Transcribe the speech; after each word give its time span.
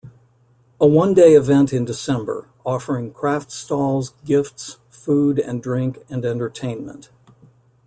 A 0.79 0.87
one-day 0.87 1.33
event 1.35 1.71
in 1.71 1.85
December, 1.85 2.49
offering 2.65 3.13
craft 3.13 3.51
stalls, 3.51 4.15
gifts, 4.25 4.79
food 4.89 5.37
and 5.37 5.61
drink 5.61 5.99
and 6.09 6.25
entertainment. 6.25 7.11